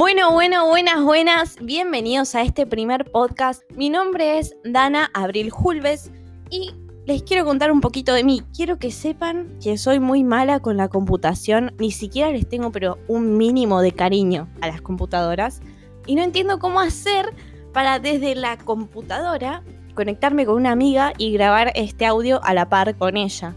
Bueno, 0.00 0.32
bueno, 0.32 0.66
buenas, 0.66 1.04
buenas. 1.04 1.56
Bienvenidos 1.60 2.34
a 2.34 2.40
este 2.40 2.66
primer 2.66 3.12
podcast. 3.12 3.62
Mi 3.76 3.90
nombre 3.90 4.38
es 4.38 4.56
Dana 4.64 5.10
Abril 5.12 5.50
Julves 5.50 6.10
y 6.48 6.72
les 7.04 7.22
quiero 7.22 7.44
contar 7.44 7.70
un 7.70 7.82
poquito 7.82 8.14
de 8.14 8.24
mí. 8.24 8.42
Quiero 8.56 8.78
que 8.78 8.92
sepan 8.92 9.58
que 9.62 9.76
soy 9.76 10.00
muy 10.00 10.24
mala 10.24 10.60
con 10.60 10.78
la 10.78 10.88
computación. 10.88 11.74
Ni 11.78 11.90
siquiera 11.90 12.30
les 12.30 12.48
tengo 12.48 12.72
pero 12.72 12.96
un 13.08 13.36
mínimo 13.36 13.82
de 13.82 13.92
cariño 13.92 14.48
a 14.62 14.68
las 14.68 14.80
computadoras. 14.80 15.60
Y 16.06 16.14
no 16.14 16.22
entiendo 16.22 16.58
cómo 16.60 16.80
hacer 16.80 17.34
para 17.74 17.98
desde 17.98 18.34
la 18.34 18.56
computadora 18.56 19.62
conectarme 19.94 20.46
con 20.46 20.54
una 20.54 20.72
amiga 20.72 21.12
y 21.18 21.30
grabar 21.30 21.72
este 21.74 22.06
audio 22.06 22.42
a 22.42 22.54
la 22.54 22.70
par 22.70 22.96
con 22.96 23.18
ella. 23.18 23.54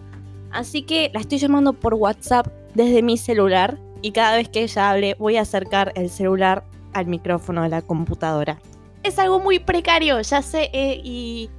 Así 0.52 0.82
que 0.82 1.10
la 1.14 1.22
estoy 1.22 1.38
llamando 1.38 1.72
por 1.72 1.94
WhatsApp 1.94 2.48
desde 2.76 3.02
mi 3.02 3.18
celular 3.18 3.80
y 4.04 4.12
cada 4.12 4.36
vez 4.36 4.50
que 4.50 4.62
ella 4.62 4.92
hable 4.92 5.16
voy 5.18 5.38
a 5.38 5.42
acercar 5.42 5.92
el 5.96 6.12
celular 6.12 6.64
al 6.94 7.08
micrófono 7.08 7.64
de 7.64 7.70
la 7.70 7.82
computadora. 7.82 8.60
Es 9.02 9.18
algo 9.18 9.40
muy 9.40 9.58
precario, 9.58 10.22
ya 10.22 10.42
sé, 10.44 10.70
eh, 10.74 11.02
y 11.04 11.50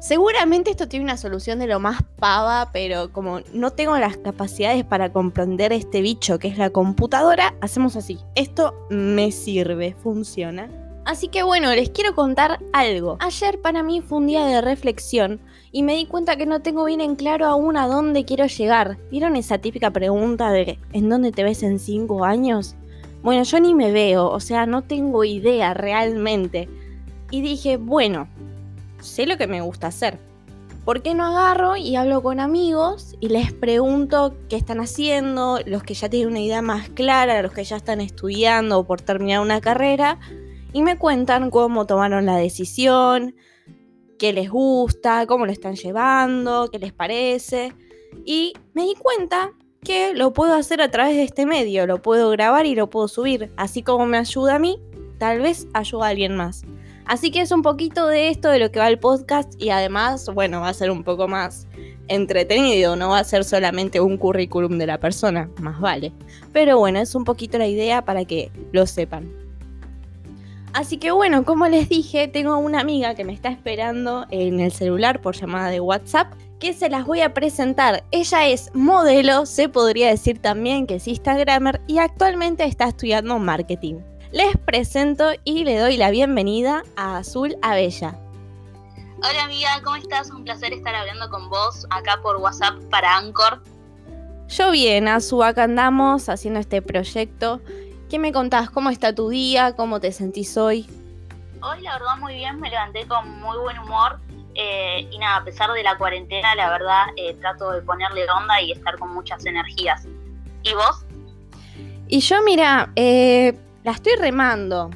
seguramente 0.00 0.70
esto 0.70 0.86
tiene 0.86 1.04
una 1.04 1.16
solución 1.16 1.58
de 1.58 1.66
lo 1.66 1.80
más 1.80 2.02
pava, 2.18 2.70
pero 2.72 3.10
como 3.10 3.40
no 3.52 3.70
tengo 3.70 3.98
las 3.98 4.16
capacidades 4.18 4.84
para 4.84 5.12
comprender 5.12 5.72
este 5.72 6.02
bicho 6.02 6.38
que 6.38 6.48
es 6.48 6.58
la 6.58 6.70
computadora, 6.70 7.54
hacemos 7.60 7.96
así. 7.96 8.18
Esto 8.34 8.86
me 8.90 9.32
sirve, 9.32 9.96
funciona. 10.00 10.83
Así 11.04 11.28
que 11.28 11.42
bueno, 11.42 11.74
les 11.74 11.90
quiero 11.90 12.14
contar 12.14 12.60
algo. 12.72 13.18
Ayer 13.20 13.60
para 13.60 13.82
mí 13.82 14.00
fue 14.00 14.18
un 14.18 14.26
día 14.26 14.46
de 14.46 14.62
reflexión 14.62 15.38
y 15.70 15.82
me 15.82 15.96
di 15.96 16.06
cuenta 16.06 16.36
que 16.36 16.46
no 16.46 16.62
tengo 16.62 16.84
bien 16.84 17.02
en 17.02 17.14
claro 17.14 17.46
aún 17.46 17.76
a 17.76 17.86
dónde 17.86 18.24
quiero 18.24 18.46
llegar. 18.46 18.96
¿Vieron 19.10 19.36
esa 19.36 19.58
típica 19.58 19.90
pregunta 19.90 20.50
de 20.50 20.78
¿en 20.92 21.10
dónde 21.10 21.30
te 21.30 21.44
ves 21.44 21.62
en 21.62 21.78
5 21.78 22.24
años? 22.24 22.74
Bueno, 23.22 23.42
yo 23.42 23.60
ni 23.60 23.74
me 23.74 23.92
veo, 23.92 24.30
o 24.30 24.40
sea, 24.40 24.66
no 24.66 24.82
tengo 24.82 25.24
idea 25.24 25.74
realmente. 25.74 26.68
Y 27.30 27.42
dije, 27.42 27.76
bueno, 27.76 28.28
sé 29.00 29.26
lo 29.26 29.36
que 29.36 29.46
me 29.46 29.60
gusta 29.60 29.88
hacer. 29.88 30.18
¿Por 30.84 31.02
qué 31.02 31.14
no 31.14 31.26
agarro 31.26 31.76
y 31.76 31.96
hablo 31.96 32.22
con 32.22 32.40
amigos 32.40 33.16
y 33.20 33.28
les 33.28 33.52
pregunto 33.52 34.34
qué 34.50 34.56
están 34.56 34.80
haciendo, 34.80 35.58
los 35.64 35.82
que 35.82 35.94
ya 35.94 36.10
tienen 36.10 36.28
una 36.28 36.40
idea 36.40 36.60
más 36.60 36.90
clara, 36.90 37.42
los 37.42 37.52
que 37.52 37.64
ya 37.64 37.76
están 37.76 38.00
estudiando 38.00 38.78
o 38.78 38.84
por 38.84 39.00
terminar 39.00 39.40
una 39.40 39.62
carrera? 39.62 40.18
Y 40.74 40.82
me 40.82 40.98
cuentan 40.98 41.50
cómo 41.50 41.86
tomaron 41.86 42.26
la 42.26 42.36
decisión, 42.36 43.36
qué 44.18 44.32
les 44.32 44.50
gusta, 44.50 45.24
cómo 45.26 45.46
lo 45.46 45.52
están 45.52 45.76
llevando, 45.76 46.68
qué 46.70 46.80
les 46.80 46.92
parece. 46.92 47.72
Y 48.26 48.54
me 48.74 48.82
di 48.82 48.94
cuenta 48.96 49.52
que 49.82 50.14
lo 50.14 50.32
puedo 50.32 50.54
hacer 50.54 50.82
a 50.82 50.90
través 50.90 51.14
de 51.14 51.22
este 51.22 51.46
medio, 51.46 51.86
lo 51.86 52.02
puedo 52.02 52.28
grabar 52.30 52.66
y 52.66 52.74
lo 52.74 52.90
puedo 52.90 53.06
subir. 53.06 53.52
Así 53.56 53.84
como 53.84 54.04
me 54.06 54.18
ayuda 54.18 54.56
a 54.56 54.58
mí, 54.58 54.80
tal 55.18 55.40
vez 55.40 55.68
ayuda 55.74 56.06
a 56.06 56.08
alguien 56.08 56.36
más. 56.36 56.62
Así 57.06 57.30
que 57.30 57.42
es 57.42 57.52
un 57.52 57.62
poquito 57.62 58.08
de 58.08 58.28
esto 58.30 58.48
de 58.48 58.58
lo 58.58 58.72
que 58.72 58.80
va 58.80 58.88
el 58.88 58.98
podcast 58.98 59.52
y 59.62 59.70
además, 59.70 60.28
bueno, 60.34 60.60
va 60.60 60.70
a 60.70 60.74
ser 60.74 60.90
un 60.90 61.04
poco 61.04 61.28
más 61.28 61.68
entretenido, 62.08 62.96
no 62.96 63.10
va 63.10 63.20
a 63.20 63.24
ser 63.24 63.44
solamente 63.44 64.00
un 64.00 64.16
currículum 64.16 64.76
de 64.78 64.88
la 64.88 64.98
persona, 64.98 65.48
más 65.60 65.80
vale. 65.80 66.12
Pero 66.52 66.78
bueno, 66.78 66.98
es 66.98 67.14
un 67.14 67.24
poquito 67.24 67.58
la 67.58 67.68
idea 67.68 68.04
para 68.04 68.24
que 68.24 68.50
lo 68.72 68.86
sepan. 68.86 69.43
Así 70.74 70.98
que 70.98 71.12
bueno, 71.12 71.44
como 71.44 71.68
les 71.68 71.88
dije, 71.88 72.26
tengo 72.26 72.58
una 72.58 72.80
amiga 72.80 73.14
que 73.14 73.24
me 73.24 73.32
está 73.32 73.48
esperando 73.48 74.26
en 74.30 74.58
el 74.58 74.72
celular 74.72 75.20
por 75.22 75.36
llamada 75.36 75.70
de 75.70 75.78
WhatsApp 75.78 76.34
que 76.58 76.72
se 76.72 76.90
las 76.90 77.06
voy 77.06 77.20
a 77.20 77.32
presentar. 77.32 78.02
Ella 78.10 78.48
es 78.48 78.74
modelo, 78.74 79.46
se 79.46 79.68
podría 79.68 80.08
decir 80.08 80.42
también 80.42 80.88
que 80.88 80.96
es 80.96 81.06
Instagramer 81.06 81.80
y 81.86 81.98
actualmente 81.98 82.64
está 82.64 82.88
estudiando 82.88 83.38
marketing. 83.38 84.00
Les 84.32 84.56
presento 84.56 85.30
y 85.44 85.62
le 85.62 85.78
doy 85.78 85.96
la 85.96 86.10
bienvenida 86.10 86.82
a 86.96 87.18
Azul 87.18 87.56
Abella. 87.62 88.18
Hola 89.18 89.44
amiga, 89.44 89.80
¿cómo 89.84 89.94
estás? 89.94 90.28
Un 90.32 90.42
placer 90.42 90.72
estar 90.72 90.96
hablando 90.96 91.30
con 91.30 91.48
vos 91.50 91.86
acá 91.90 92.18
por 92.20 92.38
WhatsApp 92.38 92.74
para 92.90 93.16
Anchor. 93.16 93.62
Yo 94.48 94.72
bien, 94.72 95.06
Azul, 95.06 95.44
acá 95.44 95.62
andamos 95.64 96.28
haciendo 96.28 96.58
este 96.58 96.82
proyecto 96.82 97.60
¿Qué 98.14 98.20
me 98.20 98.30
contás? 98.30 98.70
¿Cómo 98.70 98.90
está 98.90 99.12
tu 99.12 99.28
día? 99.28 99.74
¿Cómo 99.74 99.98
te 99.98 100.12
sentís 100.12 100.56
hoy? 100.56 100.86
Hoy 101.60 101.80
la 101.80 101.94
verdad 101.94 102.16
muy 102.20 102.36
bien, 102.36 102.60
me 102.60 102.70
levanté 102.70 103.08
con 103.08 103.28
muy 103.40 103.58
buen 103.58 103.76
humor 103.80 104.20
eh, 104.54 105.08
y 105.10 105.18
nada, 105.18 105.38
a 105.38 105.44
pesar 105.44 105.72
de 105.72 105.82
la 105.82 105.98
cuarentena, 105.98 106.54
la 106.54 106.70
verdad 106.70 107.06
eh, 107.16 107.34
trato 107.40 107.72
de 107.72 107.82
ponerle 107.82 108.24
onda 108.30 108.62
y 108.62 108.70
estar 108.70 108.96
con 109.00 109.12
muchas 109.12 109.44
energías. 109.46 110.06
¿Y 110.62 110.74
vos? 110.74 111.04
Y 112.06 112.20
yo 112.20 112.36
mira, 112.44 112.92
eh, 112.94 113.58
la 113.82 113.90
estoy 113.90 114.14
remando, 114.14 114.90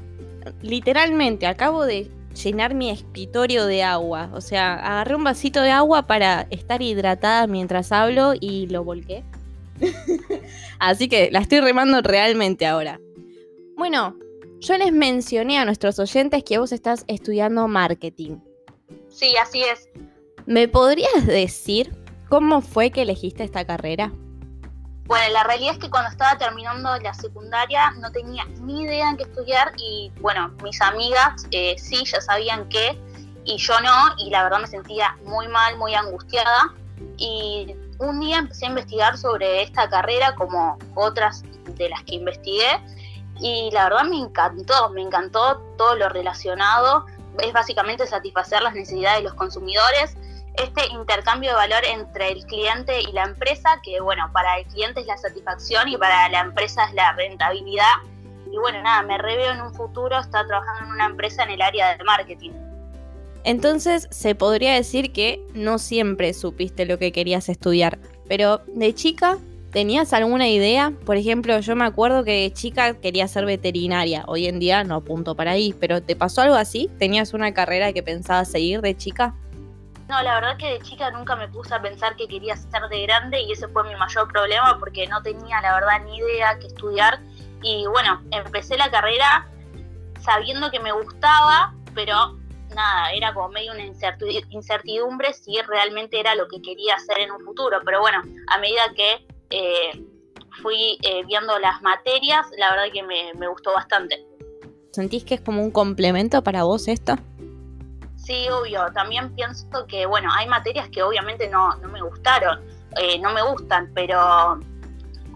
literalmente, 0.63 1.49
acabo 1.49 1.85
de 1.87 2.09
llenar 2.41 2.75
mi 2.75 2.89
escritorio 2.89 3.67
de 3.67 3.83
agua, 3.83 4.31
o 4.33 4.41
sea, 4.41 4.75
agarré 4.75 5.17
un 5.17 5.25
vasito 5.25 5.61
de 5.61 5.73
agua 5.73 6.03
para 6.03 6.47
estar 6.51 6.83
hidratada 6.83 7.49
mientras 7.49 7.91
hablo 7.91 8.35
y 8.39 8.69
lo 8.69 8.85
volqué. 8.85 9.25
Así 10.79 11.09
que 11.09 11.31
la 11.33 11.41
estoy 11.41 11.59
remando 11.59 12.01
realmente 12.01 12.65
ahora. 12.65 13.01
Bueno, 13.79 14.17
yo 14.59 14.77
les 14.77 14.91
mencioné 14.91 15.57
a 15.57 15.65
nuestros 15.65 16.01
oyentes 16.01 16.43
que 16.43 16.59
vos 16.59 16.73
estás 16.73 17.05
estudiando 17.07 17.69
marketing. 17.69 18.39
Sí, 19.09 19.37
así 19.37 19.63
es. 19.63 19.89
¿Me 20.47 20.67
podrías 20.67 21.25
decir 21.25 21.97
cómo 22.29 22.61
fue 22.61 22.91
que 22.91 23.03
elegiste 23.03 23.45
esta 23.45 23.65
carrera? 23.65 24.11
Bueno, 25.05 25.33
la 25.33 25.45
realidad 25.45 25.75
es 25.75 25.79
que 25.79 25.91
cuando 25.91 26.11
estaba 26.11 26.37
terminando 26.37 26.99
la 26.99 27.15
secundaria 27.15 27.93
no 28.01 28.11
tenía 28.11 28.45
ni 28.63 28.83
idea 28.83 29.11
en 29.11 29.17
qué 29.17 29.23
estudiar 29.23 29.71
y 29.77 30.11
bueno, 30.21 30.49
mis 30.65 30.83
amigas 30.83 31.47
eh, 31.53 31.77
sí 31.79 32.05
ya 32.05 32.21
sabían 32.21 32.69
qué 32.69 32.99
y 33.45 33.59
yo 33.59 33.81
no 33.81 33.95
y 34.19 34.31
la 34.31 34.43
verdad 34.43 34.59
me 34.61 34.67
sentía 34.67 35.17
muy 35.25 35.47
mal, 35.47 35.79
muy 35.79 35.95
angustiada 35.95 36.75
y 37.17 37.77
un 38.01 38.19
día 38.19 38.39
empecé 38.39 38.67
a 38.67 38.71
investigar 38.71 39.17
sobre 39.17 39.63
esta 39.63 39.89
carrera 39.89 40.35
como 40.35 40.77
otras 40.97 41.45
de 41.77 41.89
las 41.89 42.03
que 42.03 42.17
investigué 42.17 42.67
y 43.41 43.71
la 43.73 43.85
verdad 43.85 44.05
me 44.05 44.19
encantó, 44.19 44.91
me 44.91 45.03
encantó 45.03 45.61
todo 45.77 45.95
lo 45.97 46.09
relacionado, 46.09 47.07
es 47.41 47.53
básicamente 47.53 48.07
satisfacer 48.07 48.63
las 48.63 48.75
necesidades 48.75 49.19
de 49.19 49.25
los 49.25 49.35
consumidores, 49.35 50.17
este 50.55 50.87
intercambio 50.89 51.51
de 51.51 51.57
valor 51.57 51.85
entre 51.85 52.33
el 52.33 52.45
cliente 52.47 53.01
y 53.01 53.13
la 53.13 53.25
empresa, 53.25 53.81
que 53.83 54.01
bueno, 54.01 54.29
para 54.33 54.59
el 54.59 54.67
cliente 54.67 55.01
es 55.01 55.07
la 55.07 55.17
satisfacción 55.17 55.89
y 55.89 55.97
para 55.97 56.29
la 56.31 56.41
empresa 56.41 56.85
es 56.87 56.95
la 56.95 57.13
rentabilidad. 57.13 57.85
Y 58.51 58.59
bueno, 58.59 58.83
nada, 58.83 59.03
me 59.03 59.19
reveo 59.19 59.53
en 59.53 59.61
un 59.61 59.73
futuro 59.75 60.19
estar 60.19 60.47
trabajando 60.47 60.87
en 60.87 60.91
una 60.91 61.07
empresa 61.07 61.45
en 61.45 61.51
el 61.51 61.63
área 61.63 61.97
de 61.97 62.03
marketing. 62.03 62.53
Entonces 63.45 64.09
se 64.11 64.35
podría 64.35 64.75
decir 64.75 65.13
que 65.13 65.47
no 65.55 65.79
siempre 65.79 66.35
supiste 66.35 66.87
lo 66.87 66.99
que 66.99 67.13
querías 67.13 67.49
estudiar, 67.49 67.99
pero 68.27 68.63
de 68.67 68.95
chica 68.95 69.39
¿Tenías 69.73 70.15
alguna 70.15 70.49
idea? 70.49 70.93
Por 71.05 71.19
ejemplo, 71.19 71.61
yo 71.61 71.77
me 71.77 71.85
acuerdo 71.85 72.25
que 72.25 72.43
de 72.43 72.53
chica 72.53 72.95
quería 72.95 73.29
ser 73.29 73.45
veterinaria. 73.45 74.25
Hoy 74.27 74.47
en 74.47 74.59
día 74.59 74.83
no 74.83 74.97
apunto 74.97 75.35
para 75.35 75.51
ahí, 75.51 75.75
pero 75.79 76.03
¿te 76.03 76.17
pasó 76.17 76.41
algo 76.41 76.55
así? 76.55 76.91
¿Tenías 76.99 77.35
una 77.35 77.53
carrera 77.53 77.93
que 77.93 78.03
pensabas 78.03 78.51
seguir 78.51 78.81
de 78.81 78.97
chica? 78.97 79.35
No, 80.09 80.23
la 80.23 80.37
verdad 80.37 80.57
que 80.57 80.73
de 80.73 80.81
chica 80.81 81.11
nunca 81.11 81.37
me 81.37 81.49
puse 81.49 81.75
a 81.75 81.83
pensar 81.83 82.17
que 82.17 82.27
quería 82.27 82.57
ser 82.57 82.81
de 82.89 83.03
grande 83.03 83.43
y 83.43 83.53
ese 83.53 83.69
fue 83.69 83.85
mi 83.85 83.95
mayor 83.95 84.27
problema 84.33 84.79
porque 84.79 85.07
no 85.07 85.23
tenía 85.23 85.61
la 85.61 85.75
verdad 85.75 86.03
ni 86.07 86.17
idea 86.17 86.59
qué 86.59 86.69
estudiar. 86.69 87.21
Y 87.63 87.87
bueno, 87.89 88.23
empecé 88.31 88.79
la 88.79 88.91
carrera 88.91 89.47
sabiendo 90.23 90.71
que 90.71 90.81
me 90.81 90.93
gustaba, 90.93 91.75
pero 91.95 92.39
nada, 92.75 93.13
era 93.13 93.35
como 93.35 93.51
medio 93.51 93.73
una 93.73 93.85
incertidumbre 93.85 95.35
si 95.35 95.61
realmente 95.61 96.19
era 96.19 96.35
lo 96.35 96.49
que 96.49 96.63
quería 96.63 96.95
hacer 96.95 97.19
en 97.19 97.31
un 97.31 97.45
futuro. 97.45 97.81
Pero 97.85 98.01
bueno, 98.01 98.23
a 98.47 98.59
medida 98.59 98.81
que 98.97 99.28
eh, 99.51 100.05
fui 100.63 100.99
eh, 101.03 101.25
viendo 101.27 101.59
las 101.59 101.81
materias, 101.83 102.47
la 102.57 102.71
verdad 102.71 102.85
que 102.93 103.03
me, 103.03 103.49
gustó 103.49 103.73
bastante. 103.73 104.25
¿Sentís 104.93 105.25
que 105.25 105.35
es 105.35 105.41
como 105.41 105.63
un 105.63 105.71
complemento 105.71 106.43
para 106.43 106.65
vos 106.65 106.89
esto? 106.89 107.15
Sí, 108.17 108.49
obvio. 108.51 108.87
También 108.93 109.35
pienso 109.35 109.87
que, 109.87 110.07
bueno, 110.07 110.29
hay 110.37 110.47
materias 110.49 110.89
que 110.91 111.03
obviamente 111.03 111.49
no, 111.49 111.75
no 111.77 111.89
me 111.89 112.03
gustaron, 112.03 112.61
eh, 112.97 113.19
no 113.21 113.33
me 113.33 113.43
gustan, 113.43 113.91
pero 113.95 114.61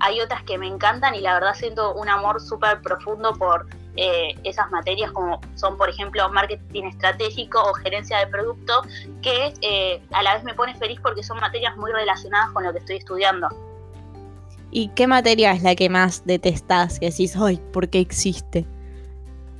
hay 0.00 0.20
otras 0.20 0.42
que 0.42 0.58
me 0.58 0.66
encantan 0.66 1.14
y 1.14 1.20
la 1.20 1.34
verdad 1.34 1.54
siento 1.54 1.94
un 1.94 2.08
amor 2.08 2.40
súper 2.40 2.82
profundo 2.82 3.32
por 3.34 3.66
eh, 3.96 4.34
esas 4.42 4.70
materias 4.70 5.12
como 5.12 5.40
son, 5.54 5.76
por 5.76 5.88
ejemplo, 5.88 6.28
marketing 6.30 6.84
estratégico 6.84 7.62
o 7.62 7.74
gerencia 7.74 8.18
de 8.18 8.26
producto, 8.26 8.82
que 9.22 9.52
eh, 9.60 10.02
a 10.12 10.22
la 10.22 10.34
vez 10.34 10.44
me 10.44 10.54
pone 10.54 10.74
feliz 10.74 10.98
porque 11.00 11.22
son 11.22 11.38
materias 11.38 11.76
muy 11.76 11.92
relacionadas 11.92 12.50
con 12.50 12.64
lo 12.64 12.72
que 12.72 12.78
estoy 12.78 12.96
estudiando. 12.96 13.48
¿Y 14.72 14.88
qué 14.88 15.06
materia 15.06 15.52
es 15.52 15.62
la 15.62 15.76
que 15.76 15.88
más 15.88 16.24
detestás? 16.24 16.98
Que 16.98 17.10
decís, 17.10 17.36
ay, 17.36 17.60
¿por 17.72 17.88
qué 17.88 18.00
existe? 18.00 18.66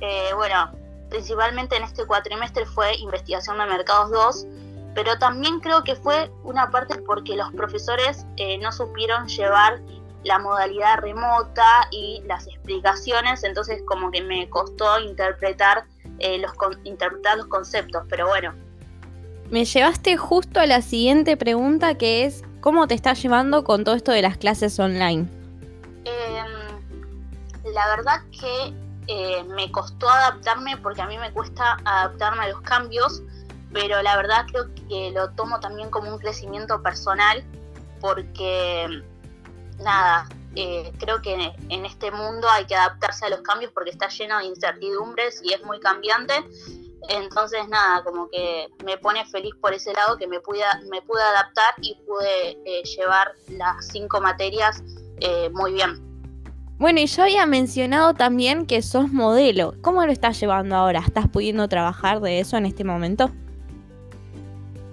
Eh, 0.01 0.31
bueno, 0.35 0.71
principalmente 1.09 1.77
en 1.77 1.83
este 1.83 2.05
cuatrimestre 2.05 2.65
fue 2.65 2.97
investigación 2.97 3.57
de 3.59 3.65
mercados 3.67 4.11
2, 4.11 4.47
pero 4.95 5.17
también 5.19 5.61
creo 5.61 5.83
que 5.83 5.95
fue 5.95 6.29
una 6.43 6.69
parte 6.69 6.97
porque 7.03 7.35
los 7.35 7.51
profesores 7.53 8.25
no 8.59 8.71
supieron 8.71 9.27
llevar 9.27 9.79
la 10.23 10.39
modalidad 10.39 10.97
remota 10.99 11.87
y 11.91 12.21
las 12.25 12.47
explicaciones, 12.47 13.43
entonces 13.43 13.81
como 13.85 14.11
que 14.11 14.21
me 14.21 14.49
costó 14.49 14.99
interpretar, 14.99 15.85
eh, 16.19 16.39
los, 16.39 16.51
interpretar 16.83 17.37
los 17.37 17.47
conceptos, 17.47 18.03
pero 18.09 18.27
bueno. 18.27 18.53
Me 19.49 19.65
llevaste 19.65 20.17
justo 20.17 20.59
a 20.59 20.65
la 20.65 20.81
siguiente 20.81 21.37
pregunta 21.37 21.95
que 21.95 22.25
es, 22.25 22.43
¿cómo 22.63 22.87
te 22.87 22.95
estás 22.95 23.21
llevando 23.21 23.65
con 23.65 23.83
todo 23.83 23.93
esto 23.93 24.13
de 24.13 24.21
las 24.21 24.37
clases 24.37 24.79
online? 24.79 25.27
Em, 26.05 27.73
la 27.73 27.87
verdad 27.89 28.21
que 28.31 28.73
eh, 29.07 29.43
me 29.49 29.69
costó 29.69 30.07
adaptarme 30.07 30.77
porque 30.77 31.01
a 31.01 31.07
mí 31.07 31.17
me 31.17 31.29
cuesta 31.33 31.77
adaptarme 31.83 32.45
a 32.45 32.47
los 32.47 32.61
cambios, 32.61 33.21
pero 33.73 34.01
la 34.01 34.15
verdad 34.15 34.45
creo 34.47 34.73
que 34.87 35.11
lo 35.11 35.29
tomo 35.31 35.59
también 35.59 35.89
como 35.89 36.09
un 36.09 36.19
crecimiento 36.19 36.81
personal 36.81 37.43
porque 37.99 39.03
nada, 39.79 40.29
eh, 40.55 40.89
creo 40.99 41.21
que 41.21 41.53
en 41.67 41.85
este 41.85 42.11
mundo 42.11 42.47
hay 42.49 42.65
que 42.65 42.75
adaptarse 42.75 43.25
a 43.25 43.29
los 43.29 43.41
cambios 43.41 43.73
porque 43.73 43.89
está 43.89 44.07
lleno 44.07 44.39
de 44.39 44.45
incertidumbres 44.45 45.41
y 45.43 45.51
es 45.51 45.61
muy 45.65 45.81
cambiante. 45.81 46.33
Entonces, 47.09 47.67
nada, 47.67 48.03
como 48.03 48.29
que 48.29 48.67
me 48.85 48.97
pone 48.97 49.25
feliz 49.25 49.53
por 49.61 49.73
ese 49.73 49.93
lado 49.93 50.17
que 50.17 50.27
me 50.27 50.39
pude, 50.39 50.61
me 50.89 51.01
pude 51.01 51.21
adaptar 51.21 51.73
y 51.81 51.95
pude 52.05 52.51
eh, 52.65 52.83
llevar 52.83 53.33
las 53.49 53.87
cinco 53.87 54.21
materias 54.21 54.81
eh, 55.19 55.49
muy 55.51 55.73
bien. 55.73 56.01
Bueno, 56.77 56.99
y 56.99 57.07
yo 57.07 57.23
había 57.23 57.45
mencionado 57.45 58.13
también 58.13 58.65
que 58.65 58.81
sos 58.81 59.09
modelo. 59.09 59.73
¿Cómo 59.81 60.05
lo 60.05 60.11
estás 60.11 60.39
llevando 60.39 60.75
ahora? 60.75 60.99
¿Estás 60.99 61.27
pudiendo 61.27 61.67
trabajar 61.67 62.19
de 62.19 62.39
eso 62.39 62.57
en 62.57 62.65
este 62.65 62.83
momento? 62.83 63.31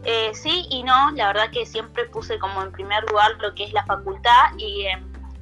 Eh, 0.05 0.31
sí 0.33 0.67
y 0.71 0.83
no, 0.83 1.11
la 1.13 1.29
verdad 1.29 1.51
que 1.53 1.67
siempre 1.67 2.07
puse 2.07 2.39
como 2.39 2.63
en 2.63 2.73
primer 2.73 3.05
lugar 3.11 3.33
lo 3.41 3.55
que 3.55 3.65
es 3.65 3.73
la 3.73 3.85
facultad 3.85 4.57
y 4.57 4.87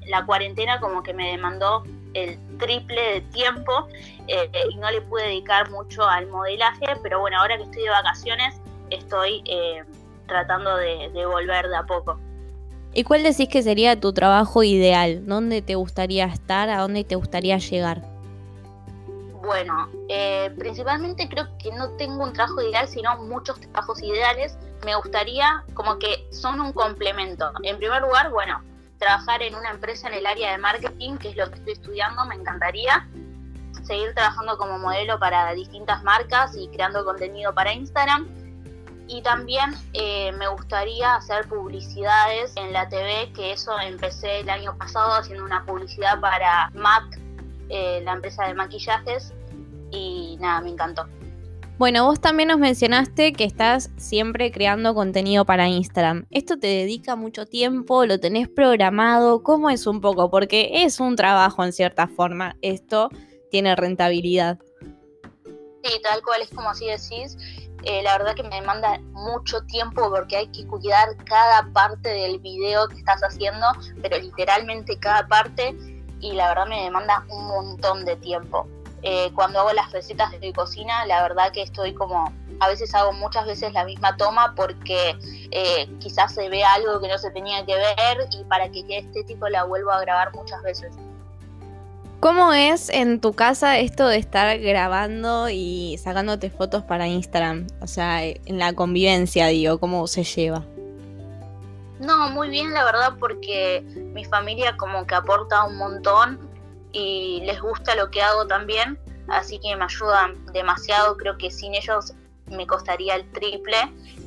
la 0.06 0.26
cuarentena 0.26 0.80
como 0.80 1.02
que 1.02 1.14
me 1.14 1.30
demandó 1.30 1.84
el 2.14 2.38
triple 2.58 3.00
de 3.00 3.20
tiempo 3.32 3.88
eh, 4.26 4.50
y 4.70 4.76
no 4.76 4.90
le 4.90 5.00
pude 5.02 5.24
dedicar 5.24 5.70
mucho 5.70 6.02
al 6.04 6.26
modelaje, 6.26 6.86
pero 7.02 7.20
bueno, 7.20 7.38
ahora 7.38 7.56
que 7.56 7.64
estoy 7.64 7.82
de 7.84 7.90
vacaciones 7.90 8.60
estoy 8.90 9.42
eh, 9.46 9.82
tratando 10.26 10.76
de, 10.76 11.10
de, 11.12 11.26
volver 11.26 11.68
de 11.68 11.76
a 11.76 11.82
poco. 11.84 12.18
¿Y 12.94 13.04
cuál 13.04 13.22
decís 13.22 13.48
que 13.48 13.62
sería 13.62 14.00
tu 14.00 14.12
trabajo 14.12 14.62
ideal? 14.62 15.26
¿Dónde 15.26 15.62
te 15.62 15.74
gustaría 15.74 16.26
estar? 16.26 16.68
¿A 16.70 16.80
dónde 16.80 17.04
te 17.04 17.16
gustaría 17.16 17.58
llegar? 17.58 18.02
Bueno, 19.42 19.88
eh, 20.08 20.50
principalmente 20.58 21.28
creo 21.28 21.46
que 21.58 21.72
no 21.72 21.90
tengo 21.92 22.24
un 22.24 22.32
trabajo 22.32 22.60
ideal, 22.60 22.86
sino 22.88 23.16
muchos 23.24 23.60
trabajos 23.60 24.02
ideales. 24.02 24.58
Me 24.84 24.94
gustaría 24.96 25.64
como 25.74 25.98
que 25.98 26.26
son 26.30 26.60
un 26.60 26.72
complemento. 26.72 27.50
En 27.62 27.78
primer 27.78 28.02
lugar, 28.02 28.30
bueno, 28.30 28.60
trabajar 28.98 29.42
en 29.42 29.54
una 29.54 29.70
empresa 29.70 30.08
en 30.08 30.14
el 30.14 30.26
área 30.26 30.52
de 30.52 30.58
marketing, 30.58 31.16
que 31.16 31.30
es 31.30 31.36
lo 31.36 31.48
que 31.50 31.56
estoy 31.56 31.72
estudiando, 31.74 32.24
me 32.26 32.34
encantaría. 32.34 33.08
Seguir 33.84 34.12
trabajando 34.14 34.58
como 34.58 34.78
modelo 34.78 35.18
para 35.18 35.52
distintas 35.54 36.02
marcas 36.02 36.54
y 36.56 36.68
creando 36.68 37.04
contenido 37.04 37.54
para 37.54 37.72
Instagram. 37.72 38.28
Y 39.06 39.22
también 39.22 39.74
eh, 39.94 40.32
me 40.32 40.48
gustaría 40.48 41.14
hacer 41.14 41.48
publicidades 41.48 42.52
en 42.56 42.74
la 42.74 42.88
TV, 42.88 43.32
que 43.34 43.52
eso 43.52 43.78
empecé 43.80 44.40
el 44.40 44.50
año 44.50 44.76
pasado 44.76 45.14
haciendo 45.14 45.44
una 45.44 45.64
publicidad 45.64 46.20
para 46.20 46.70
MAC, 46.74 47.18
eh, 47.70 48.02
la 48.04 48.12
empresa 48.12 48.46
de 48.46 48.54
maquillajes, 48.54 49.32
y 49.90 50.36
nada, 50.40 50.60
me 50.60 50.70
encantó. 50.70 51.06
Bueno, 51.78 52.06
vos 52.06 52.20
también 52.20 52.48
nos 52.48 52.58
mencionaste 52.58 53.32
que 53.32 53.44
estás 53.44 53.90
siempre 53.96 54.50
creando 54.50 54.96
contenido 54.96 55.44
para 55.44 55.68
Instagram. 55.68 56.26
¿Esto 56.28 56.58
te 56.58 56.66
dedica 56.66 57.14
mucho 57.14 57.46
tiempo? 57.46 58.04
¿Lo 58.04 58.18
tenés 58.18 58.48
programado? 58.48 59.44
¿Cómo 59.44 59.70
es 59.70 59.86
un 59.86 60.00
poco? 60.00 60.28
Porque 60.28 60.82
es 60.82 60.98
un 60.98 61.14
trabajo 61.14 61.62
en 61.62 61.72
cierta 61.72 62.08
forma. 62.08 62.56
Esto 62.62 63.10
tiene 63.52 63.76
rentabilidad. 63.76 64.58
Sí, 65.84 66.00
tal 66.02 66.20
cual 66.22 66.42
es 66.42 66.50
como 66.50 66.68
así 66.68 66.86
decís. 66.86 67.36
Eh, 67.84 68.02
la 68.02 68.18
verdad 68.18 68.34
que 68.34 68.42
me 68.42 68.56
demanda 68.56 68.98
mucho 69.12 69.60
tiempo 69.66 70.10
porque 70.10 70.36
hay 70.36 70.48
que 70.48 70.66
cuidar 70.66 71.16
cada 71.26 71.72
parte 71.72 72.08
del 72.08 72.40
video 72.40 72.88
que 72.88 72.96
estás 72.96 73.22
haciendo, 73.22 73.68
pero 74.02 74.18
literalmente 74.18 74.98
cada 74.98 75.28
parte 75.28 75.76
y 76.18 76.32
la 76.32 76.48
verdad 76.48 76.66
me 76.66 76.82
demanda 76.82 77.24
un 77.30 77.46
montón 77.46 78.04
de 78.04 78.16
tiempo. 78.16 78.66
Eh, 79.02 79.30
cuando 79.34 79.60
hago 79.60 79.72
las 79.72 79.92
recetas 79.92 80.30
de 80.32 80.38
mi 80.40 80.52
cocina, 80.52 81.06
la 81.06 81.22
verdad 81.22 81.52
que 81.52 81.62
estoy 81.62 81.94
como, 81.94 82.32
a 82.60 82.68
veces 82.68 82.94
hago 82.94 83.12
muchas 83.12 83.46
veces 83.46 83.72
la 83.72 83.84
misma 83.84 84.16
toma 84.16 84.54
porque 84.56 85.16
eh, 85.50 85.88
quizás 86.00 86.34
se 86.34 86.48
ve 86.48 86.64
algo 86.64 87.00
que 87.00 87.08
no 87.08 87.18
se 87.18 87.30
tenía 87.30 87.64
que 87.64 87.74
ver 87.76 88.28
y 88.32 88.44
para 88.44 88.68
que 88.70 88.84
quede 88.84 88.98
estético 88.98 89.48
la 89.48 89.64
vuelvo 89.64 89.92
a 89.92 90.00
grabar 90.00 90.34
muchas 90.34 90.62
veces. 90.62 90.94
¿Cómo 92.20 92.52
es 92.52 92.88
en 92.88 93.20
tu 93.20 93.32
casa 93.32 93.78
esto 93.78 94.08
de 94.08 94.16
estar 94.16 94.58
grabando 94.58 95.48
y 95.48 95.96
sacándote 96.02 96.50
fotos 96.50 96.82
para 96.82 97.06
Instagram? 97.06 97.68
O 97.80 97.86
sea, 97.86 98.24
en 98.24 98.58
la 98.58 98.72
convivencia, 98.72 99.46
digo, 99.46 99.78
¿cómo 99.78 100.04
se 100.08 100.24
lleva? 100.24 100.64
No, 102.00 102.30
muy 102.30 102.48
bien, 102.48 102.74
la 102.74 102.84
verdad, 102.84 103.14
porque 103.20 103.84
mi 104.12 104.24
familia 104.24 104.76
como 104.76 105.06
que 105.06 105.14
aporta 105.14 105.64
un 105.64 105.76
montón 105.76 106.47
y 106.98 107.40
les 107.44 107.60
gusta 107.60 107.94
lo 107.94 108.10
que 108.10 108.20
hago 108.22 108.46
también, 108.46 108.98
así 109.28 109.58
que 109.60 109.74
me 109.76 109.84
ayudan 109.84 110.34
demasiado, 110.52 111.16
creo 111.16 111.38
que 111.38 111.50
sin 111.50 111.74
ellos 111.74 112.12
me 112.50 112.66
costaría 112.66 113.14
el 113.14 113.30
triple 113.32 113.76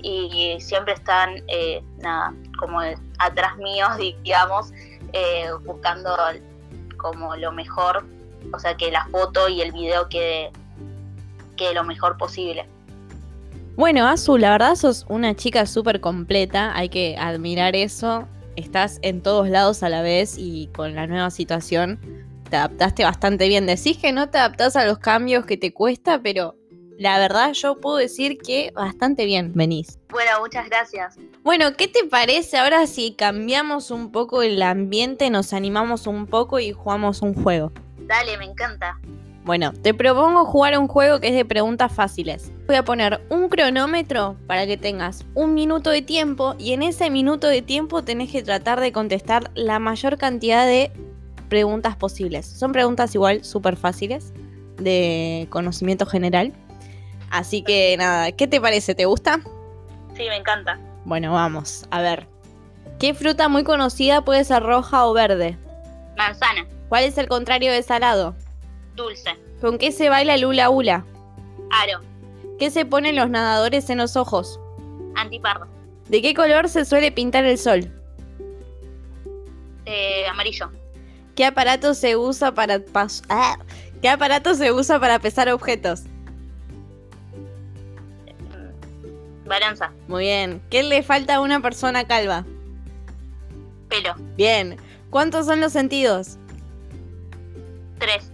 y 0.01 0.57
siempre 0.59 0.93
están, 0.93 1.43
eh, 1.47 1.83
nada, 1.97 2.33
como 2.59 2.79
atrás 3.19 3.57
míos, 3.57 3.89
digamos, 4.23 4.71
eh, 5.13 5.49
buscando 5.65 6.15
como 6.97 7.35
lo 7.35 7.51
mejor, 7.51 8.05
o 8.53 8.59
sea, 8.59 8.77
que 8.77 8.91
la 8.91 9.05
foto 9.07 9.49
y 9.49 9.61
el 9.61 9.71
video 9.71 10.07
quede, 10.07 10.51
quede 11.57 11.73
lo 11.73 11.83
mejor 11.83 12.17
posible. 12.17 12.67
Bueno, 13.75 14.07
Azul, 14.07 14.41
la 14.41 14.51
verdad 14.51 14.75
sos 14.75 15.05
una 15.09 15.35
chica 15.35 15.65
súper 15.65 16.01
completa, 16.01 16.75
hay 16.75 16.89
que 16.89 17.15
admirar 17.17 17.75
eso. 17.75 18.27
Estás 18.55 18.99
en 19.01 19.23
todos 19.23 19.49
lados 19.49 19.81
a 19.81 19.89
la 19.89 20.01
vez 20.01 20.35
y 20.37 20.67
con 20.75 20.93
la 20.93 21.07
nueva 21.07 21.31
situación 21.31 21.99
te 22.51 22.57
adaptaste 22.57 23.03
bastante 23.03 23.47
bien. 23.47 23.65
Decís 23.65 23.97
que 23.97 24.11
no 24.11 24.29
te 24.29 24.37
adaptás 24.37 24.75
a 24.75 24.85
los 24.85 24.99
cambios 24.99 25.45
que 25.47 25.57
te 25.57 25.73
cuesta, 25.73 26.21
pero 26.21 26.55
la 26.99 27.17
verdad 27.17 27.53
yo 27.53 27.79
puedo 27.79 27.97
decir 27.97 28.37
que 28.37 28.71
bastante 28.75 29.25
bien 29.25 29.53
venís. 29.55 29.97
Bueno, 30.09 30.31
muchas 30.39 30.69
gracias. 30.69 31.15
Bueno, 31.43 31.75
¿qué 31.75 31.87
te 31.87 32.03
parece 32.03 32.59
ahora 32.59 32.85
si 32.85 33.13
cambiamos 33.13 33.89
un 33.89 34.11
poco 34.11 34.43
el 34.43 34.61
ambiente, 34.61 35.31
nos 35.31 35.53
animamos 35.53 36.05
un 36.05 36.27
poco 36.27 36.59
y 36.59 36.73
jugamos 36.73 37.23
un 37.23 37.33
juego? 37.33 37.71
Dale, 38.01 38.37
me 38.37 38.45
encanta. 38.45 38.99
Bueno, 39.43 39.73
te 39.73 39.95
propongo 39.95 40.45
jugar 40.45 40.77
un 40.77 40.87
juego 40.87 41.19
que 41.19 41.29
es 41.29 41.33
de 41.33 41.45
preguntas 41.45 41.91
fáciles. 41.91 42.51
Voy 42.67 42.75
a 42.75 42.85
poner 42.85 43.21
un 43.29 43.49
cronómetro 43.49 44.37
para 44.45 44.67
que 44.67 44.77
tengas 44.77 45.25
un 45.33 45.55
minuto 45.55 45.89
de 45.89 46.03
tiempo 46.03 46.53
y 46.59 46.73
en 46.73 46.83
ese 46.83 47.09
minuto 47.09 47.47
de 47.47 47.63
tiempo 47.63 48.03
tenés 48.03 48.31
que 48.31 48.43
tratar 48.43 48.79
de 48.81 48.91
contestar 48.91 49.49
la 49.55 49.79
mayor 49.79 50.17
cantidad 50.17 50.67
de 50.67 50.91
preguntas 51.51 51.97
posibles. 51.97 52.45
Son 52.45 52.71
preguntas 52.71 53.13
igual 53.13 53.43
súper 53.43 53.75
fáciles 53.75 54.31
de 54.77 55.47
conocimiento 55.49 56.05
general. 56.05 56.53
Así 57.29 57.61
que 57.61 57.97
nada, 57.97 58.31
¿qué 58.31 58.47
te 58.47 58.61
parece? 58.61 58.95
¿Te 58.95 59.03
gusta? 59.03 59.41
Sí, 60.15 60.23
me 60.29 60.37
encanta. 60.37 60.79
Bueno, 61.03 61.33
vamos, 61.33 61.85
a 61.91 62.01
ver. 62.01 62.25
¿Qué 62.99 63.13
fruta 63.13 63.49
muy 63.49 63.65
conocida 63.65 64.23
puede 64.23 64.45
ser 64.45 64.63
roja 64.63 65.05
o 65.05 65.11
verde? 65.11 65.57
Manzana. 66.15 66.65
¿Cuál 66.87 67.03
es 67.03 67.17
el 67.17 67.27
contrario 67.27 67.73
de 67.73 67.83
salado? 67.83 68.33
Dulce. 68.95 69.31
¿Con 69.59 69.77
qué 69.77 69.91
se 69.91 70.07
baila 70.07 70.35
el 70.35 70.45
hula 70.45 70.69
hula? 70.69 71.05
Aro. 71.69 71.99
¿Qué 72.59 72.71
se 72.71 72.85
ponen 72.85 73.17
los 73.17 73.29
nadadores 73.29 73.89
en 73.89 73.97
los 73.97 74.15
ojos? 74.15 74.57
Antipardo. 75.15 75.67
¿De 76.07 76.21
qué 76.21 76.33
color 76.33 76.69
se 76.69 76.85
suele 76.85 77.11
pintar 77.11 77.43
el 77.43 77.57
sol? 77.57 77.91
Eh, 79.85 80.25
amarillo. 80.29 80.71
¿Qué 81.41 81.47
aparato 81.47 81.95
se 81.95 82.15
usa 82.15 82.53
para 82.53 82.83
ah, 83.29 83.57
¿Qué 83.99 84.09
aparato 84.09 84.53
se 84.53 84.71
usa 84.71 84.99
para 84.99 85.17
pesar 85.17 85.49
objetos? 85.49 86.03
Balanza. 89.45 89.91
Muy 90.07 90.25
bien. 90.25 90.61
¿Qué 90.69 90.83
le 90.83 91.01
falta 91.01 91.33
a 91.33 91.41
una 91.41 91.59
persona 91.59 92.05
calva? 92.05 92.45
Pelo. 93.89 94.13
Bien. 94.37 94.77
¿Cuántos 95.09 95.47
son 95.47 95.61
los 95.61 95.73
sentidos? 95.73 96.37
Tres. 97.97 98.31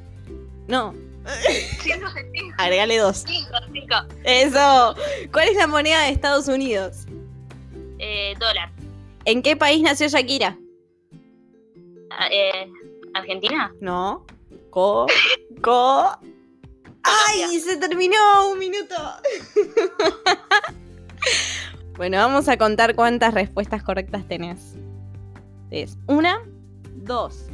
No. 0.67 0.93
Cinco 1.79 2.09
sentidos. 2.09 2.55
Agregale 2.57 2.97
dos. 2.97 3.23
Cinco, 3.25 3.53
cinco. 3.71 3.95
Eso. 4.25 4.95
¿Cuál 5.31 5.47
es 5.47 5.55
la 5.55 5.67
moneda 5.67 6.01
de 6.01 6.09
Estados 6.09 6.49
Unidos? 6.49 7.05
Eh, 7.99 8.33
dólar. 8.37 8.69
¿En 9.23 9.41
qué 9.41 9.55
país 9.55 9.81
nació 9.81 10.09
Shakira? 10.09 10.57
Ah, 12.11 12.27
eh, 12.31 12.67
¿Argentina? 13.17 13.73
No. 13.81 14.25
Co. 14.69 15.07
Co. 15.61 16.17
¡Ay! 17.03 17.59
Se 17.59 17.77
terminó 17.77 18.17
un 18.51 18.59
minuto. 18.59 18.95
bueno, 21.97 22.17
vamos 22.17 22.47
a 22.47 22.57
contar 22.57 22.95
cuántas 22.95 23.33
respuestas 23.33 23.83
correctas 23.83 24.27
tenés. 24.27 24.75
Es 25.69 25.97
una, 26.07 26.41
2, 26.95 27.45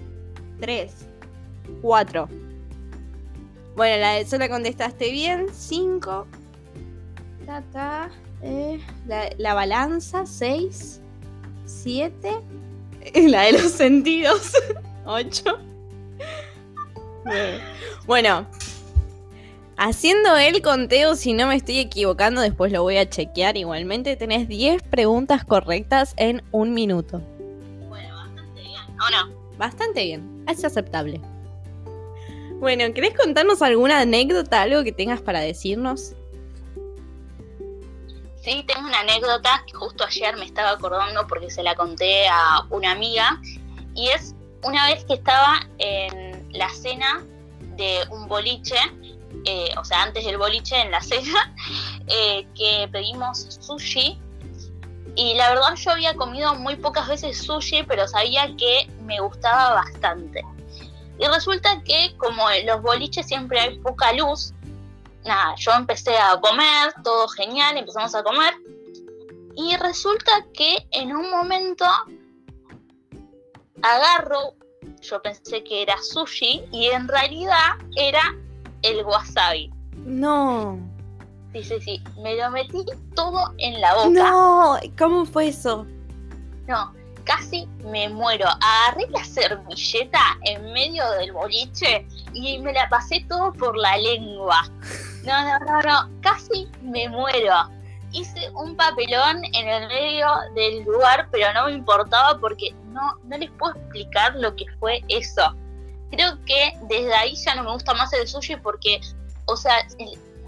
3, 0.59 0.93
4. 1.81 2.29
Bueno, 3.75 4.01
la 4.01 4.11
de 4.13 4.25
sola 4.25 4.49
contestaste 4.49 5.11
bien. 5.11 5.47
5. 5.51 6.27
Ta, 7.45 7.61
ta. 7.71 8.09
Eh, 8.41 8.79
la, 9.07 9.29
la 9.37 9.53
balanza, 9.53 10.25
6. 10.25 11.01
7. 11.65 12.43
La 13.27 13.43
de 13.43 13.53
los 13.53 13.71
sentidos, 13.71 14.53
8. 15.05 15.59
Bueno, 18.05 18.45
haciendo 19.77 20.35
el 20.37 20.61
conteo, 20.61 21.15
si 21.15 21.33
no 21.33 21.47
me 21.47 21.55
estoy 21.55 21.79
equivocando, 21.79 22.41
después 22.41 22.71
lo 22.71 22.83
voy 22.83 22.97
a 22.97 23.09
chequear 23.09 23.57
igualmente, 23.57 24.15
tenés 24.15 24.47
10 24.47 24.83
preguntas 24.83 25.45
correctas 25.45 26.13
en 26.17 26.43
un 26.51 26.73
minuto. 26.73 27.21
Bueno, 27.87 28.15
bastante 28.15 28.61
bien. 28.61 28.81
¿O 28.91 29.09
no? 29.09 29.33
Bastante 29.57 30.03
bien, 30.03 30.45
es 30.47 30.63
aceptable. 30.65 31.21
Bueno, 32.59 32.93
¿querés 32.93 33.13
contarnos 33.17 33.61
alguna 33.61 34.01
anécdota, 34.01 34.61
algo 34.61 34.83
que 34.83 34.91
tengas 34.91 35.21
para 35.21 35.41
decirnos? 35.41 36.13
Sí, 38.41 38.65
tengo 38.67 38.87
una 38.87 38.99
anécdota 38.99 39.63
que 39.65 39.73
justo 39.73 40.03
ayer 40.03 40.35
me 40.35 40.45
estaba 40.45 40.71
acordando 40.71 41.25
porque 41.27 41.49
se 41.49 41.63
la 41.63 41.75
conté 41.75 42.27
a 42.27 42.65
una 42.69 42.91
amiga 42.91 43.39
y 43.95 44.09
es 44.09 44.35
una 44.63 44.87
vez 44.87 45.03
que 45.05 45.15
estaba 45.15 45.59
en 45.77 46.47
la 46.53 46.69
cena 46.69 47.23
de 47.75 48.05
un 48.09 48.27
boliche, 48.27 48.77
eh, 49.45 49.69
o 49.77 49.83
sea, 49.83 50.03
antes 50.03 50.25
del 50.25 50.37
boliche, 50.37 50.79
en 50.79 50.91
la 50.91 51.01
cena, 51.01 51.53
eh, 52.07 52.47
que 52.55 52.87
pedimos 52.91 53.57
sushi 53.59 54.19
y 55.15 55.35
la 55.35 55.49
verdad 55.49 55.75
yo 55.75 55.91
había 55.91 56.15
comido 56.15 56.55
muy 56.55 56.75
pocas 56.75 57.07
veces 57.07 57.37
sushi, 57.37 57.83
pero 57.83 58.07
sabía 58.07 58.55
que 58.57 58.87
me 59.03 59.19
gustaba 59.19 59.75
bastante. 59.75 60.43
Y 61.19 61.27
resulta 61.27 61.81
que 61.83 62.15
como 62.17 62.49
en 62.49 62.65
los 62.65 62.81
boliches 62.81 63.27
siempre 63.27 63.59
hay 63.59 63.77
poca 63.79 64.11
luz, 64.13 64.53
nada, 65.23 65.53
yo 65.57 65.71
empecé 65.73 66.17
a 66.17 66.39
comer, 66.41 66.93
todo 67.03 67.27
genial, 67.27 67.77
empezamos 67.77 68.15
a 68.15 68.23
comer. 68.23 68.55
Y 69.55 69.75
resulta 69.77 70.31
que 70.53 70.87
en 70.91 71.15
un 71.15 71.29
momento 71.29 71.85
agarro, 73.83 74.55
yo 75.01 75.21
pensé 75.21 75.63
que 75.63 75.83
era 75.83 75.95
sushi 76.01 76.63
y 76.71 76.87
en 76.87 77.07
realidad 77.07 77.75
era 77.95 78.21
el 78.81 79.05
wasabi. 79.05 79.71
No. 80.05 80.79
Sí, 81.53 81.63
sí, 81.63 81.81
sí, 81.81 82.03
me 82.21 82.35
lo 82.35 82.49
metí 82.49 82.83
todo 83.15 83.53
en 83.59 83.79
la 83.79 83.93
boca. 83.93 84.09
No, 84.09 84.79
¿cómo 84.97 85.25
fue 85.25 85.49
eso? 85.49 85.85
No, 86.67 86.93
casi 87.25 87.67
me 87.85 88.09
muero. 88.09 88.47
Agarré 88.59 89.07
la 89.09 89.23
servilleta 89.23 90.19
en 90.45 90.73
medio 90.73 91.07
del 91.11 91.31
boliche 91.31 92.07
y 92.33 92.57
me 92.59 92.73
la 92.73 92.89
pasé 92.89 93.23
todo 93.29 93.53
por 93.53 93.77
la 93.77 93.97
lengua. 93.97 94.63
No, 95.23 95.43
no, 95.43 95.59
no, 95.59 95.81
no, 95.81 96.21
casi 96.21 96.67
me 96.81 97.07
muero. 97.09 97.69
Hice 98.11 98.49
un 98.51 98.75
papelón 98.75 99.43
en 99.53 99.67
el 99.67 99.87
medio 99.87 100.27
del 100.55 100.83
lugar, 100.83 101.27
pero 101.31 101.53
no 101.53 101.65
me 101.65 101.73
importaba 101.73 102.39
porque 102.39 102.73
no, 102.93 103.17
no 103.25 103.37
les 103.37 103.49
puedo 103.51 103.73
explicar 103.75 104.35
lo 104.35 104.55
que 104.55 104.65
fue 104.79 105.01
eso. 105.07 105.41
Creo 106.11 106.37
que 106.45 106.73
desde 106.87 107.13
ahí 107.13 107.35
ya 107.35 107.55
no 107.55 107.63
me 107.63 107.71
gusta 107.71 107.93
más 107.93 108.13
el 108.13 108.27
sushi 108.27 108.55
porque, 108.57 109.01
o 109.45 109.55
sea, 109.57 109.73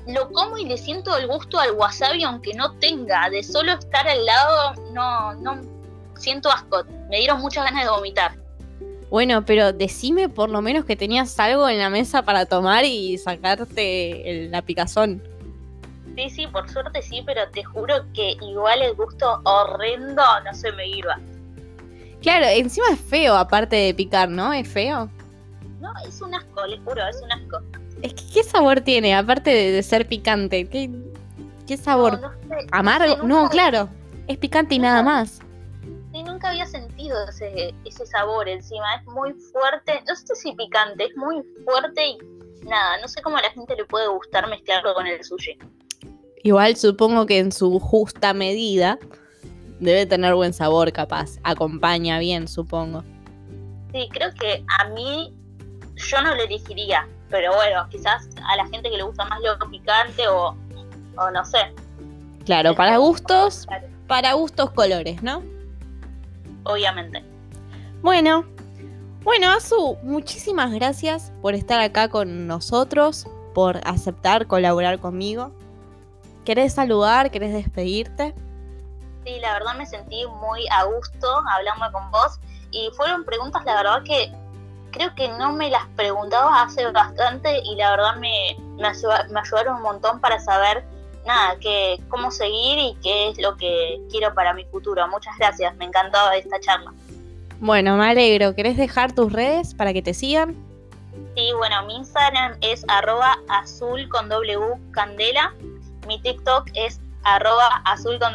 lo 0.08 0.30
como 0.32 0.58
y 0.58 0.66
le 0.66 0.78
siento 0.78 1.18
el 1.18 1.28
gusto 1.28 1.60
al 1.60 1.72
wasabi 1.72 2.24
aunque 2.24 2.54
no 2.54 2.72
tenga. 2.74 3.30
De 3.30 3.42
solo 3.44 3.74
estar 3.74 4.08
al 4.08 4.24
lado, 4.26 4.74
no, 4.94 5.34
no 5.36 5.62
siento 6.18 6.50
asco. 6.52 6.84
Me 7.10 7.18
dieron 7.18 7.42
muchas 7.42 7.66
ganas 7.66 7.84
de 7.84 7.90
vomitar. 7.90 8.34
Bueno, 9.10 9.46
pero 9.46 9.72
decime 9.74 10.30
por 10.30 10.50
lo 10.50 10.62
menos 10.62 10.86
que 10.86 10.96
tenías 10.96 11.40
algo 11.40 11.68
en 11.70 11.80
la 11.80 11.90
mesa 11.90 12.24
para 12.24 12.46
tomar 12.46 12.86
y 12.86 13.18
sacarte 13.18 14.30
el- 14.30 14.52
la 14.52 14.62
picazón. 14.62 15.22
Sí, 16.16 16.30
sí, 16.30 16.48
por 16.48 16.70
suerte 16.70 17.02
sí, 17.02 17.22
pero 17.26 17.50
te 17.52 17.64
juro 17.64 17.96
que 18.14 18.32
igual 18.42 18.82
el 18.82 18.94
gusto 18.96 19.42
horrendo 19.44 20.24
no 20.46 20.54
se 20.54 20.72
me 20.72 20.88
iba. 20.88 21.20
Claro, 22.26 22.48
encima 22.48 22.88
es 22.92 23.00
feo, 23.00 23.36
aparte 23.36 23.76
de 23.76 23.94
picar, 23.94 24.28
¿no? 24.30 24.52
Es 24.52 24.68
feo. 24.68 25.12
No, 25.80 25.94
es 26.08 26.20
un 26.22 26.34
asco, 26.34 26.66
les 26.66 26.80
juro, 26.82 27.06
es 27.08 27.22
un 27.22 27.32
asco. 27.32 27.60
Es 28.02 28.16
que, 28.16 28.24
¿qué 28.34 28.44
sabor 28.44 28.82
tiene, 28.82 29.14
aparte 29.14 29.52
de, 29.52 29.72
de 29.72 29.84
ser 29.84 30.08
picante? 30.08 30.68
¿Qué, 30.68 30.90
qué 31.68 31.78
sabor? 31.78 32.20
No, 32.20 32.30
no 32.32 32.34
sé, 32.50 32.66
¿Amargo? 32.72 33.18
nunca- 33.18 33.28
No, 33.28 33.50
claro. 33.52 33.90
Es 34.28 34.40
picante 34.40 34.74
y 34.74 34.80
nada 34.80 35.04
más. 35.04 35.40
Sí, 36.12 36.24
nunca 36.24 36.50
había 36.50 36.66
sentido 36.66 37.16
ese, 37.30 37.76
ese 37.86 38.08
sabor 38.08 38.50
encima. 38.50 38.96
Es 38.96 39.06
muy 39.06 39.32
fuerte. 39.34 40.02
No 40.08 40.16
sé 40.16 40.34
si 40.36 40.52
picante, 40.56 41.04
es 41.06 41.16
muy 41.16 41.44
fuerte 41.64 42.08
y 42.08 42.18
nada. 42.68 42.98
No 43.04 43.08
sé 43.08 43.22
cómo 43.22 43.38
a 43.38 43.42
la 43.44 43.52
gente 43.52 43.76
le 43.76 43.86
puede 43.86 44.08
gustar 44.08 44.50
mezclarlo 44.50 44.96
con 44.96 45.06
el 45.06 45.24
sushi. 45.24 45.60
Igual 46.42 46.76
supongo 46.76 47.28
que 47.28 47.38
en 47.38 47.52
su 47.52 47.80
justa 47.80 48.34
medida 48.34 48.98
debe 49.80 50.06
tener 50.06 50.34
buen 50.36 50.54
sabor, 50.54 50.92
capaz. 50.92 51.38
Acompaña 51.44 52.20
bien, 52.20 52.48
supongo. 52.48 53.04
Sí, 53.92 54.10
creo 54.12 54.34
que 54.34 54.64
a 54.80 54.90
mí 54.90 55.34
yo 55.96 56.22
no 56.22 56.36
lo 56.36 56.44
elegiría. 56.44 57.08
Pero 57.30 57.54
bueno, 57.56 57.88
quizás 57.90 58.30
a 58.48 58.56
la 58.56 58.66
gente 58.68 58.90
que 58.90 58.98
le 58.98 59.04
gusta 59.04 59.26
más 59.26 59.40
lo 59.42 59.70
picante 59.70 60.28
o, 60.28 60.56
o 61.18 61.32
no 61.32 61.44
sé. 61.46 61.74
Claro, 62.46 62.76
para 62.76 62.98
gustos, 62.98 63.66
Claro, 63.66 63.88
para 64.08 64.34
gustos 64.34 64.70
colores, 64.72 65.24
¿no? 65.24 65.42
Obviamente. 66.64 67.24
Bueno, 68.02 68.46
bueno, 69.24 69.50
Azu, 69.50 69.98
muchísimas 70.04 70.72
gracias 70.72 71.34
por 71.42 71.56
estar 71.56 71.80
acá 71.80 72.10
con 72.10 72.46
nosotros, 72.46 73.28
por 73.56 73.82
aceptar 73.84 74.46
colaborar 74.46 75.00
conmigo. 75.00 75.52
¿Querés 76.46 76.74
saludar? 76.74 77.32
¿Querés 77.32 77.52
despedirte? 77.52 78.36
Sí, 79.26 79.40
la 79.40 79.54
verdad 79.54 79.74
me 79.76 79.86
sentí 79.88 80.24
muy 80.28 80.66
a 80.72 80.84
gusto 80.84 81.44
hablando 81.50 81.92
con 81.92 82.12
vos 82.12 82.40
y 82.72 82.90
fueron 82.96 83.26
preguntas, 83.26 83.64
la 83.66 83.76
verdad 83.76 84.04
que 84.04 84.32
creo 84.92 85.14
que 85.16 85.28
no 85.30 85.52
me 85.52 85.70
las 85.70 85.86
preguntaba 85.96 86.62
hace 86.62 86.86
bastante 86.92 87.60
y 87.64 87.76
la 87.76 87.90
verdad 87.92 88.16
me, 88.18 88.56
me, 88.78 88.88
ayuda- 88.88 89.26
me 89.32 89.40
ayudaron 89.40 89.78
un 89.78 89.82
montón 89.82 90.22
para 90.22 90.40
saber 90.40 90.86
nada, 91.26 91.58
que, 91.60 92.00
cómo 92.10 92.30
seguir 92.30 92.78
y 92.78 92.96
qué 93.02 93.30
es 93.30 93.42
lo 93.42 93.58
que 93.58 94.00
quiero 94.12 94.34
para 94.36 94.54
mi 94.54 94.64
futuro. 94.66 95.08
Muchas 95.08 95.36
gracias, 95.40 95.76
me 95.78 95.86
encantó 95.86 96.20
esta 96.32 96.60
charla. 96.60 96.94
Bueno, 97.60 97.98
me 97.98 98.10
alegro. 98.10 98.54
¿Querés 98.54 98.78
dejar 98.78 99.14
tus 99.14 99.34
redes 99.34 99.74
para 99.74 99.92
que 99.92 100.04
te 100.04 100.14
sigan? 100.14 100.54
Sí, 101.36 101.52
bueno, 101.58 101.84
mi 101.88 101.96
Instagram 101.96 102.58
es 102.62 102.86
arroba 102.88 103.38
azul 103.50 104.08
con 104.10 104.30
W 104.30 104.60
candela, 104.92 105.54
mi 106.08 106.22
TikTok 106.22 106.70
es 106.76 107.00
arroba 107.26 107.82
azul 107.86 108.18
con 108.20 108.34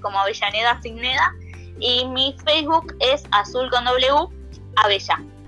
como 0.00 0.18
Avellaneda 0.18 0.80
sin 0.82 0.96
neda 0.96 1.32
y 1.78 2.06
mi 2.06 2.34
Facebook 2.44 2.96
es 3.00 3.24
azul 3.32 3.68
con. 3.70 3.84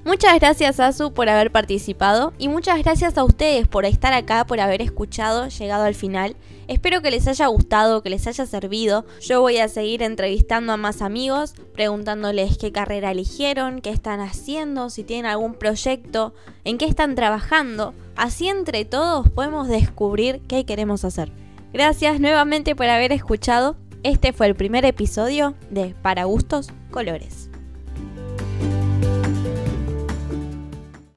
Muchas 0.04 0.38
gracias 0.38 0.80
Azu 0.80 1.12
por 1.12 1.28
haber 1.28 1.52
participado 1.52 2.32
y 2.38 2.48
muchas 2.48 2.78
gracias 2.82 3.18
a 3.18 3.24
ustedes 3.24 3.68
por 3.68 3.84
estar 3.84 4.14
acá, 4.14 4.46
por 4.46 4.58
haber 4.58 4.80
escuchado, 4.80 5.48
llegado 5.48 5.84
al 5.84 5.94
final. 5.94 6.34
Espero 6.66 7.02
que 7.02 7.10
les 7.10 7.28
haya 7.28 7.46
gustado, 7.46 8.02
que 8.02 8.10
les 8.10 8.26
haya 8.26 8.46
servido. 8.46 9.04
Yo 9.20 9.40
voy 9.40 9.58
a 9.58 9.68
seguir 9.68 10.02
entrevistando 10.02 10.72
a 10.72 10.76
más 10.76 11.02
amigos, 11.02 11.54
preguntándoles 11.74 12.58
qué 12.58 12.72
carrera 12.72 13.10
eligieron, 13.10 13.80
qué 13.80 13.90
están 13.90 14.20
haciendo, 14.20 14.88
si 14.90 15.04
tienen 15.04 15.26
algún 15.26 15.54
proyecto, 15.54 16.34
en 16.64 16.78
qué 16.78 16.86
están 16.86 17.14
trabajando. 17.14 17.94
Así 18.16 18.48
entre 18.48 18.84
todos 18.84 19.28
podemos 19.28 19.68
descubrir 19.68 20.40
qué 20.48 20.64
queremos 20.64 21.04
hacer. 21.04 21.30
Gracias 21.72 22.18
nuevamente 22.20 22.74
por 22.74 22.86
haber 22.86 23.12
escuchado. 23.12 23.76
Este 24.02 24.32
fue 24.32 24.46
el 24.46 24.54
primer 24.54 24.84
episodio 24.84 25.54
de 25.70 25.94
Para 26.02 26.24
Gustos 26.24 26.70
Colores. 26.90 27.47